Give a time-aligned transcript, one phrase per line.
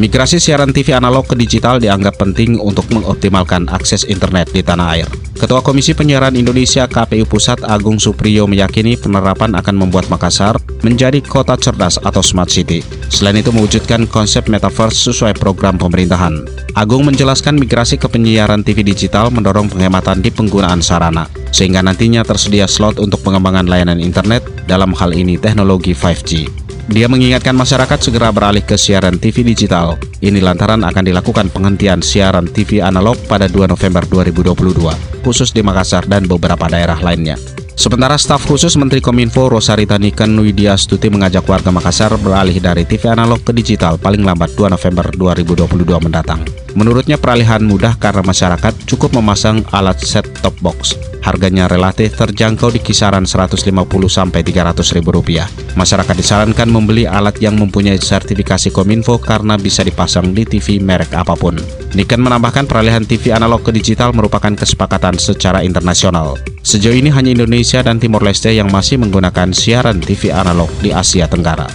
[0.00, 5.08] Migrasi siaran TV analog ke digital dianggap penting untuk mengoptimalkan akses internet di tanah air.
[5.36, 11.60] Ketua Komisi Penyiaran Indonesia KPU Pusat Agung Supriyo meyakini penerapan akan membuat Makassar menjadi kota
[11.60, 12.80] cerdas atau smart city.
[13.12, 16.40] Selain itu mewujudkan konsep metaverse sesuai program pemerintahan.
[16.72, 22.64] Agung menjelaskan migrasi ke penyiaran TV digital mendorong penghematan di penggunaan sarana, sehingga nantinya tersedia
[22.64, 26.61] slot untuk pengembangan layanan internet dalam hal ini teknologi 5G.
[26.92, 29.96] Dia mengingatkan masyarakat segera beralih ke siaran TV digital.
[30.20, 36.04] Ini lantaran akan dilakukan penghentian siaran TV analog pada 2 November 2022, khusus di Makassar
[36.04, 37.40] dan beberapa daerah lainnya.
[37.72, 43.08] Sementara staf khusus Menteri Kominfo Rosarita Niken Widya Stuti mengajak warga Makassar beralih dari TV
[43.08, 46.44] analog ke digital paling lambat 2 November 2022 mendatang.
[46.76, 53.22] Menurutnya peralihan mudah karena masyarakat cukup memasang alat set-top box Harganya relatif terjangkau di kisaran
[53.22, 53.70] 150
[54.10, 55.46] sampai 300 ribu rupiah.
[55.78, 61.38] Masyarakat disarankan membeli alat yang mempunyai sertifikasi Kominfo karena bisa dipasang di TV merek apa
[61.38, 61.54] pun.
[61.94, 66.34] Niken menambahkan peralihan TV analog ke digital merupakan kesepakatan secara internasional.
[66.62, 71.26] Sejauh ini hanya Indonesia dan Timor Leste yang masih menggunakan siaran TV analog di Asia
[71.26, 71.66] Tenggara.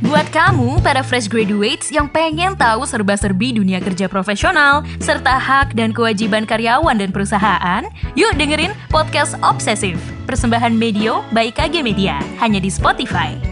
[0.00, 5.92] Buat kamu, para fresh graduates yang pengen tahu serba-serbi dunia kerja profesional, serta hak dan
[5.92, 7.84] kewajiban karyawan dan perusahaan,
[8.16, 13.49] yuk dengerin Podcast Obsesif, persembahan Medio by KG Media, hanya di Spotify.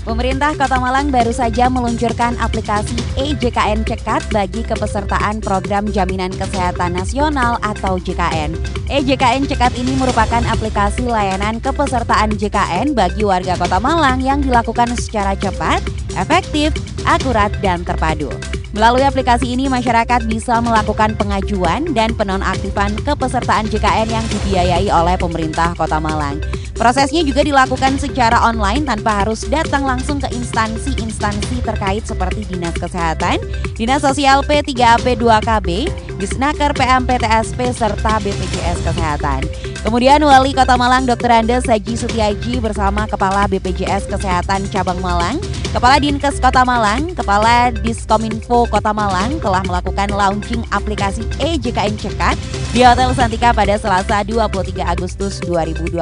[0.00, 7.60] Pemerintah Kota Malang baru saja meluncurkan aplikasi EJKN Cekat bagi kepesertaan Program Jaminan Kesehatan Nasional
[7.60, 8.56] atau JKN.
[8.88, 15.36] EJKN Cekat ini merupakan aplikasi layanan kepesertaan JKN bagi warga Kota Malang yang dilakukan secara
[15.36, 15.84] cepat,
[16.16, 16.72] efektif,
[17.04, 18.32] akurat, dan terpadu.
[18.72, 25.76] Melalui aplikasi ini, masyarakat bisa melakukan pengajuan dan penonaktifan kepesertaan JKN yang dibiayai oleh pemerintah
[25.76, 26.40] Kota Malang.
[26.80, 33.36] Prosesnya juga dilakukan secara online tanpa harus datang langsung ke instansi-instansi terkait seperti Dinas Kesehatan,
[33.76, 39.48] Dinas Sosial P3AP2KB, Disnaker PMPTSP serta BPJS Kesehatan.
[39.80, 41.32] Kemudian Wali Kota Malang Dr.
[41.32, 45.40] Andes Haji Sutiaji bersama Kepala BPJS Kesehatan Cabang Malang,
[45.72, 52.36] Kepala Dinkes Kota Malang, Kepala Diskominfo Kota Malang telah melakukan launching aplikasi EJKN Cekat
[52.76, 55.96] di Hotel Santika pada Selasa 23 Agustus 2022.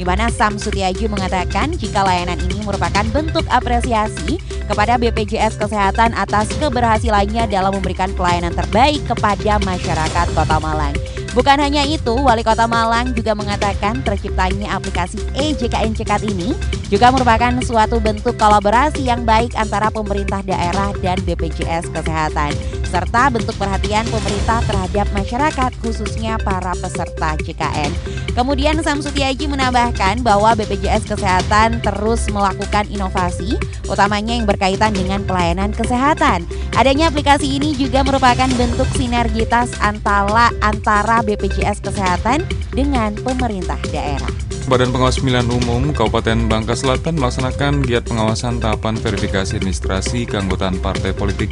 [0.00, 6.48] Di mana Sam Sutiaji mengatakan jika layanan ini merupakan bentuk apresiasi kepada BPJS Kesehatan atas
[6.56, 10.94] keberhasilannya dalam memberikan pelayanan terbaik kepada masyarakat Kota Malang.
[11.36, 16.56] Bukan hanya itu, Wali Kota Malang juga mengatakan terciptanya aplikasi EJKN Cekat ini
[16.88, 22.56] juga merupakan suatu bentuk kolaborasi yang baik antara pemerintah daerah dan BPJS Kesehatan
[22.88, 27.92] serta bentuk perhatian pemerintah terhadap masyarakat khususnya para peserta JKN.
[28.32, 36.48] Kemudian Samsutiaji menambahkan bahwa BPJS Kesehatan terus melakukan inovasi utamanya yang berkaitan dengan pelayanan kesehatan.
[36.76, 44.47] Adanya aplikasi ini juga merupakan bentuk sinergitas antara antara BPJS Kesehatan dengan pemerintah daerah.
[44.68, 51.16] Badan Pengawas Pemilihan Umum Kabupaten Bangka Selatan melaksanakan giat pengawasan tahapan verifikasi administrasi keanggotaan partai
[51.16, 51.48] politik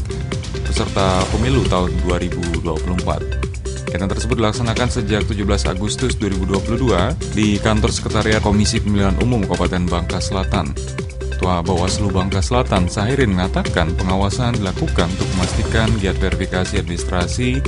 [0.60, 3.88] peserta pemilu tahun 2024.
[3.88, 10.20] Kegiatan tersebut dilaksanakan sejak 17 Agustus 2022 di kantor sekretariat Komisi Pemilihan Umum Kabupaten Bangka
[10.20, 10.76] Selatan.
[11.16, 17.64] Ketua Bawaslu Bangka Selatan, Sahirin mengatakan pengawasan dilakukan untuk memastikan giat verifikasi administrasi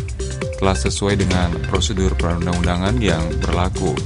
[0.60, 3.96] telah sesuai dengan prosedur perundang-undangan yang berlaku.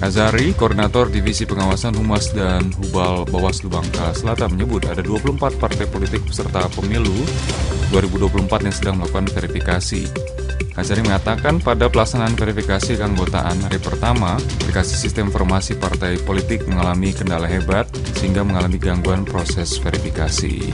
[0.00, 6.24] Azari, Koordinator Divisi Pengawasan Humas dan Hubal Bawaslu Bangka Selatan menyebut ada 24 partai politik
[6.24, 7.12] peserta pemilu
[7.92, 10.08] 2024 yang sedang melakukan verifikasi.
[10.80, 17.44] Azari mengatakan pada pelaksanaan verifikasi keanggotaan hari pertama, aplikasi sistem informasi partai politik mengalami kendala
[17.44, 17.84] hebat
[18.16, 20.64] sehingga mengalami gangguan proses verifikasi.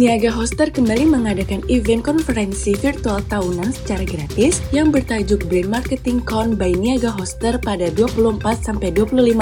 [0.00, 6.56] Niaga Hoster kembali mengadakan event konferensi virtual tahunan secara gratis yang bertajuk Brand Marketing Con
[6.56, 8.80] by Niaga Hoster pada 24-25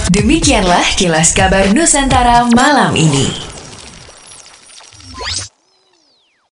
[0.08, 3.57] Demikianlah kilas kabar Nusantara malam ini.